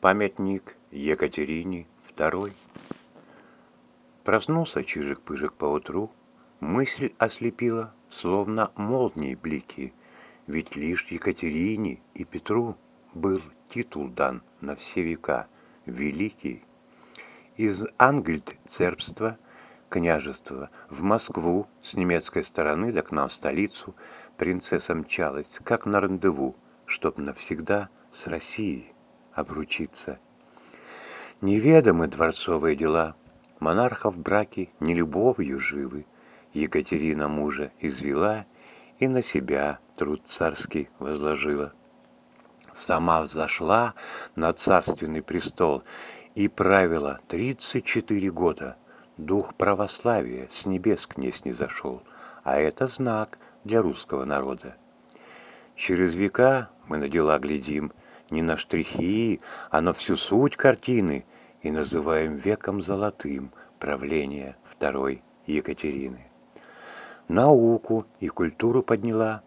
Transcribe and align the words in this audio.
Памятник 0.00 0.76
Екатерине 0.90 1.86
II. 2.16 2.54
Проснулся 4.24 4.80
Чижик-Пыжик 4.80 5.52
поутру, 5.52 6.10
Мысль 6.60 7.12
ослепила, 7.18 7.92
словно 8.08 8.70
молнии 8.76 9.34
блики, 9.34 9.92
Ведь 10.46 10.74
лишь 10.74 11.04
Екатерине 11.08 12.00
и 12.14 12.24
Петру 12.24 12.78
Был 13.12 13.42
титул 13.68 14.08
дан 14.08 14.42
на 14.62 14.74
все 14.74 15.02
века, 15.02 15.48
великий. 15.84 16.64
Из 17.56 17.84
Ангельд-цербства, 17.98 19.36
княжества, 19.90 20.70
в 20.88 21.02
Москву 21.02 21.66
с 21.82 21.92
немецкой 21.92 22.44
стороны, 22.44 22.90
да 22.90 23.02
к 23.02 23.12
нам 23.12 23.28
в 23.28 23.34
столицу, 23.34 23.94
принцесса 24.38 24.94
мчалась, 24.94 25.58
как 25.62 25.84
на 25.84 26.00
рандеву, 26.00 26.56
чтоб 26.86 27.18
навсегда 27.18 27.90
с 28.14 28.28
Россией 28.28 28.94
обручиться. 29.40 30.18
Неведомы 31.40 32.06
дворцовые 32.06 32.76
дела, 32.76 33.16
монархов 33.58 34.18
браки 34.18 34.70
не 34.80 34.94
любовью 34.94 35.58
живы. 35.58 36.06
Екатерина 36.52 37.28
мужа 37.28 37.72
извела 37.80 38.46
и 38.98 39.08
на 39.08 39.22
себя 39.22 39.78
труд 39.96 40.22
царский 40.24 40.88
возложила. 40.98 41.72
Сама 42.72 43.22
взошла 43.22 43.94
на 44.36 44.52
царственный 44.52 45.22
престол 45.22 45.82
и 46.34 46.48
правила 46.48 47.20
тридцать 47.28 47.84
четыре 47.84 48.30
года. 48.30 48.76
Дух 49.16 49.54
православия 49.54 50.48
с 50.50 50.66
небес 50.66 51.06
к 51.06 51.18
ней 51.18 51.32
снизошел, 51.32 52.02
а 52.42 52.58
это 52.58 52.86
знак 52.88 53.38
для 53.64 53.82
русского 53.82 54.24
народа. 54.24 54.76
Через 55.76 56.14
века 56.14 56.70
мы 56.88 56.98
на 56.98 57.08
дела 57.08 57.38
глядим, 57.38 57.92
не 58.30 58.42
на 58.42 58.56
штрихи, 58.56 59.40
а 59.70 59.80
на 59.80 59.92
всю 59.92 60.16
суть 60.16 60.56
картины 60.56 61.24
и 61.62 61.70
называем 61.70 62.36
веком 62.36 62.82
золотым 62.82 63.52
правление 63.78 64.56
второй 64.64 65.22
Екатерины. 65.46 66.30
Науку 67.28 68.06
и 68.18 68.28
культуру 68.28 68.82
подняла, 68.82 69.42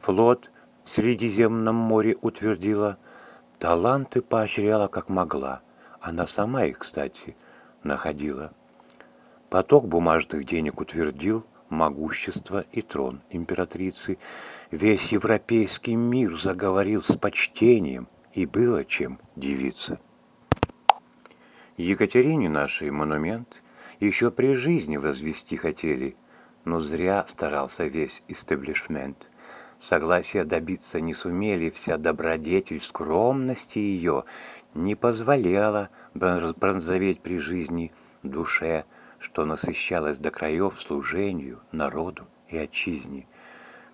флот 0.00 0.50
в 0.84 0.90
Средиземном 0.90 1.74
море 1.74 2.16
утвердила, 2.20 2.98
таланты 3.58 4.22
поощряла 4.22 4.88
как 4.88 5.08
могла, 5.08 5.62
она 6.00 6.26
сама 6.26 6.64
их, 6.64 6.80
кстати, 6.80 7.36
находила. 7.82 8.52
Поток 9.48 9.86
бумажных 9.88 10.44
денег 10.44 10.80
утвердил, 10.80 11.44
могущество 11.68 12.64
и 12.72 12.82
трон 12.82 13.22
императрицы. 13.30 14.18
Весь 14.70 15.12
европейский 15.12 15.96
мир 15.96 16.36
заговорил 16.36 17.02
с 17.02 17.16
почтением, 17.16 18.08
и 18.34 18.46
было 18.46 18.84
чем 18.84 19.18
дивиться. 19.36 19.98
Екатерине 21.76 22.48
нашей 22.48 22.90
монумент 22.90 23.62
еще 24.00 24.30
при 24.30 24.54
жизни 24.54 24.96
возвести 24.96 25.56
хотели, 25.56 26.16
но 26.64 26.80
зря 26.80 27.24
старался 27.26 27.84
весь 27.84 28.22
истеблишмент. 28.28 29.28
Согласия 29.78 30.44
добиться 30.44 31.00
не 31.00 31.14
сумели, 31.14 31.70
вся 31.70 31.96
добродетель 31.96 32.80
скромности 32.80 33.78
ее 33.78 34.24
не 34.72 34.94
позволяла 34.94 35.90
бронзоветь 36.14 37.20
при 37.20 37.38
жизни 37.38 37.92
душе, 38.22 38.84
что 39.18 39.44
насыщалась 39.44 40.18
до 40.18 40.30
краев 40.30 40.80
служению 40.80 41.60
народу 41.72 42.26
и 42.48 42.56
отчизне. 42.56 43.26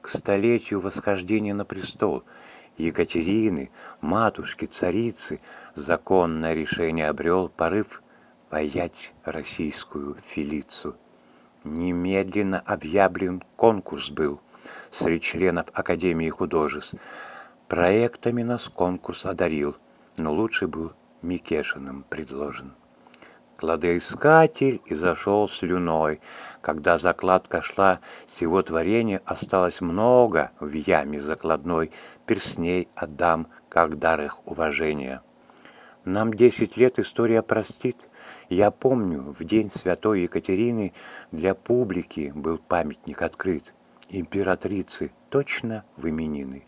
К 0.00 0.08
столетию 0.08 0.80
восхождения 0.80 1.54
на 1.54 1.64
престол– 1.64 2.24
Екатерины, 2.76 3.70
матушки, 4.00 4.66
царицы, 4.66 5.40
законное 5.74 6.54
решение 6.54 7.08
обрел 7.08 7.48
порыв 7.48 8.02
воять 8.50 9.12
российскую 9.24 10.16
филицу. 10.24 10.96
Немедленно 11.64 12.60
объявлен 12.60 13.42
конкурс 13.56 14.10
был 14.10 14.40
среди 14.90 15.20
членов 15.20 15.66
Академии 15.72 16.28
художеств. 16.28 16.94
Проектами 17.66 18.42
нас 18.42 18.68
конкурс 18.68 19.24
одарил, 19.24 19.76
но 20.16 20.32
лучше 20.32 20.68
был 20.68 20.92
Микешиным 21.22 22.04
предложен. 22.08 22.72
Кладоискатель 23.56 24.82
и 24.84 24.94
зашел 24.94 25.48
слюной. 25.48 26.20
Когда 26.60 26.98
закладка 26.98 27.62
шла, 27.62 28.00
всего 28.26 28.62
творения 28.62 29.22
осталось 29.24 29.80
много 29.80 30.50
в 30.60 30.72
яме 30.72 31.20
закладной, 31.20 31.90
персней 32.26 32.88
отдам, 32.94 33.48
как 33.68 33.98
дар 33.98 34.20
их 34.20 34.46
уважения. 34.46 35.22
Нам 36.04 36.34
десять 36.34 36.76
лет 36.76 36.98
история 36.98 37.42
простит. 37.42 37.96
Я 38.48 38.70
помню, 38.70 39.34
в 39.36 39.42
день 39.44 39.70
святой 39.70 40.22
Екатерины 40.22 40.92
для 41.32 41.54
публики 41.54 42.32
был 42.34 42.58
памятник 42.58 43.22
открыт. 43.22 43.72
Императрицы 44.08 45.12
точно 45.30 45.84
в 45.96 46.08
именины. 46.08 46.64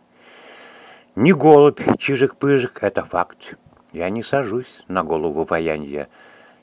Не 1.14 1.32
голубь, 1.32 1.80
чижик-пыжик, 1.98 2.78
это 2.80 3.04
факт. 3.04 3.58
Я 3.92 4.10
не 4.10 4.22
сажусь 4.22 4.82
на 4.88 5.04
голову 5.04 5.44
воянья, 5.44 6.08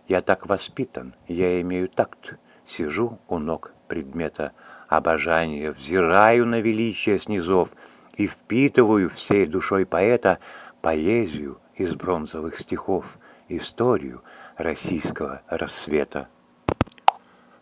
я 0.07 0.21
так 0.21 0.45
воспитан, 0.45 1.15
я 1.27 1.61
имею 1.61 1.89
такт. 1.89 2.37
Сижу 2.65 3.19
у 3.27 3.37
ног 3.37 3.73
предмета 3.87 4.53
обожания, 4.87 5.71
взираю 5.71 6.45
на 6.45 6.61
величие 6.61 7.19
снизов 7.19 7.69
и 8.15 8.27
впитываю 8.27 9.09
всей 9.09 9.45
душой 9.45 9.85
поэта 9.85 10.39
поэзию 10.81 11.59
из 11.75 11.93
бронзовых 11.93 12.57
стихов, 12.57 13.19
историю 13.49 14.23
российского 14.57 15.41
рассвета. 15.47 16.27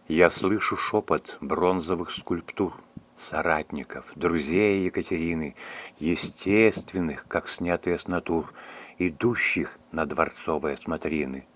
Я 0.07 0.29
слышу 0.29 0.77
шепот 0.77 1.37
бронзовых 1.41 2.11
скульптур, 2.11 2.73
соратников, 3.17 4.11
друзей 4.15 4.85
Екатерины, 4.85 5.55
естественных, 5.99 7.27
как 7.27 7.49
снятые 7.49 7.99
с 7.99 8.07
натур, 8.07 8.53
идущих 8.97 9.79
на 9.91 10.05
дворцовые 10.05 10.77
смотрины. 10.77 11.47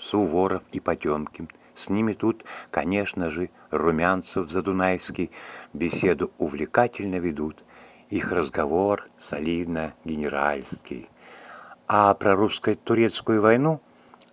Суворов 0.00 0.62
и 0.72 0.80
Потемкин. 0.80 1.48
С 1.74 1.90
ними 1.90 2.14
тут, 2.14 2.44
конечно 2.70 3.28
же, 3.28 3.50
Румянцев 3.70 4.50
Задунайский 4.50 5.30
беседу 5.74 6.32
увлекательно 6.38 7.16
ведут. 7.16 7.62
Их 8.08 8.32
разговор 8.32 9.08
солидно-генеральский. 9.18 11.08
А 11.86 12.14
про 12.14 12.34
русско-турецкую 12.34 13.42
войну 13.42 13.82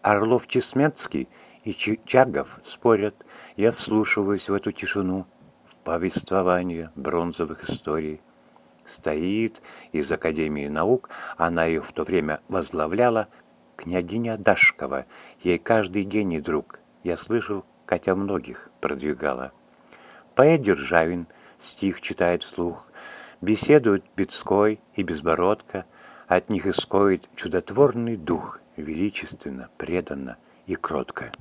Орлов-Чесменский 0.01 1.27
и 1.65 1.73
Чагов 2.05 2.61
спорят. 2.63 3.25
Я 3.57 3.73
вслушиваюсь 3.73 4.47
в 4.47 4.53
эту 4.53 4.71
тишину, 4.71 5.27
в 5.67 5.75
повествование 5.83 6.91
бронзовых 6.95 7.69
историй. 7.69 8.21
Стоит 8.85 9.61
из 9.91 10.09
Академии 10.09 10.69
наук, 10.69 11.09
она 11.35 11.65
ее 11.65 11.81
в 11.81 11.91
то 11.91 12.05
время 12.05 12.39
возглавляла, 12.47 13.27
княгиня 13.77 14.37
Дашкова, 14.37 15.05
ей 15.41 15.59
каждый 15.59 16.03
и 16.03 16.41
друг. 16.41 16.79
Я 17.03 17.15
слышал, 17.15 17.63
Катя 17.85 18.15
многих 18.15 18.69
продвигала. 18.81 19.53
Поэт 20.35 20.61
Державин 20.61 21.27
стих 21.57 22.01
читает 22.01 22.43
вслух, 22.43 22.91
беседуют 23.39 24.03
Бецкой 24.17 24.81
и 24.95 25.03
Безбородко, 25.03 25.85
от 26.27 26.49
них 26.49 26.67
исходит 26.67 27.29
чудотворный 27.35 28.17
дух, 28.17 28.59
величественно, 28.75 29.69
преданно 29.77 30.37
и 30.65 30.75
кротко. 30.75 31.31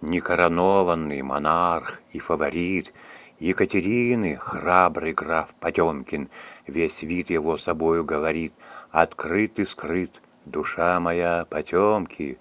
Некоронованный 0.00 1.22
монарх 1.22 2.00
и 2.10 2.18
фаворит 2.18 2.92
Екатерины, 3.38 4.36
храбрый 4.36 5.14
граф 5.14 5.54
Потемкин, 5.60 6.28
весь 6.66 7.02
вид 7.02 7.30
его 7.30 7.56
собою 7.56 8.04
говорит, 8.04 8.52
открыт 8.90 9.58
и 9.58 9.64
скрыт, 9.64 10.20
Душа 10.46 10.98
моя, 11.00 11.44
потемки, 11.44 12.38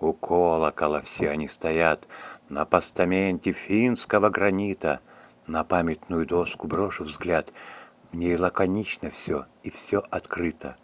у 0.00 0.14
колокола 0.14 1.02
все 1.02 1.28
они 1.28 1.48
стоят, 1.48 2.08
На 2.48 2.64
постаменте 2.64 3.52
финского 3.52 4.30
гранита, 4.30 5.00
На 5.46 5.62
памятную 5.62 6.26
доску 6.26 6.66
брошу 6.66 7.04
взгляд, 7.04 7.52
В 8.10 8.16
ней 8.16 8.36
лаконично 8.36 9.10
все, 9.10 9.44
и 9.62 9.70
все 9.70 10.02
открыто. 10.10 10.76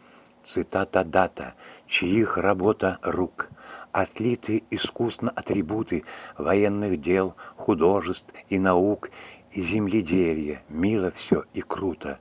Цитата 0.45 1.05
дата, 1.05 1.55
чьих 1.87 2.37
работа 2.37 2.99
рук, 3.01 3.49
Отлиты 3.93 4.63
искусно 4.71 5.31
атрибуты 5.31 6.05
Военных 6.37 7.01
дел, 7.01 7.35
художеств 7.57 8.35
и 8.51 8.59
наук, 8.59 9.11
И 9.53 9.63
земледелия, 9.63 10.63
мило 10.69 11.11
все 11.11 11.45
и 11.55 11.63
круто. 11.63 12.19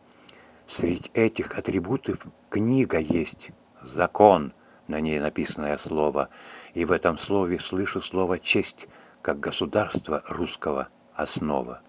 Среди 0.67 1.11
этих 1.13 1.57
атрибутов 1.57 2.19
книга 2.49 2.97
есть, 2.97 3.51
закон, 3.87 4.53
на 4.87 4.99
ней 4.99 5.19
написанное 5.19 5.77
слово, 5.77 6.29
и 6.73 6.85
в 6.85 6.91
этом 6.91 7.17
слове 7.17 7.59
слышу 7.59 8.01
слово 8.01 8.39
«честь», 8.39 8.87
как 9.21 9.39
государство 9.39 10.23
русского 10.27 10.89
основа. 11.15 11.81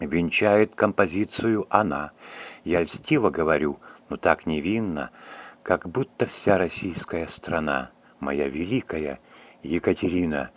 Венчает 0.00 0.74
композицию 0.74 1.66
она. 1.70 2.10
Я 2.64 2.82
льстиво 2.82 3.30
говорю, 3.30 3.78
но 4.10 4.16
так 4.16 4.46
невинно, 4.46 5.10
Как 5.62 5.88
будто 5.88 6.26
вся 6.26 6.58
российская 6.58 7.28
страна, 7.28 7.90
моя 8.18 8.48
великая 8.48 9.20
Екатерина, 9.62 10.50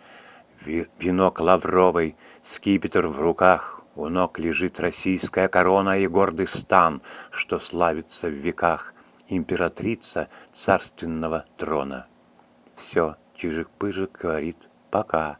венок 0.64 1.38
лавровый, 1.38 2.16
скипетр 2.42 3.06
в 3.06 3.20
руках, 3.20 3.82
у 3.94 4.08
ног 4.08 4.38
лежит 4.38 4.80
российская 4.80 5.48
корона 5.48 5.98
и 5.98 6.08
гордый 6.08 6.48
стан, 6.48 7.02
что 7.30 7.58
славится 7.58 8.28
в 8.28 8.32
веках, 8.32 8.94
императрица 9.28 10.28
царственного 10.52 11.46
трона. 11.56 12.06
Все, 12.74 13.16
Чижик-Пыжик 13.36 14.18
говорит, 14.20 14.56
пока. 14.90 15.38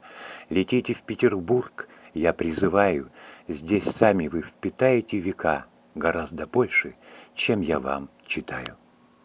Летите 0.50 0.94
в 0.94 1.02
Петербург, 1.02 1.88
я 2.14 2.32
призываю, 2.32 3.10
здесь 3.48 3.84
сами 3.84 4.28
вы 4.28 4.42
впитаете 4.42 5.18
века 5.18 5.66
гораздо 5.94 6.46
больше, 6.46 6.96
чем 7.34 7.60
я 7.60 7.78
вам 7.78 8.08
читаю. 8.24 8.76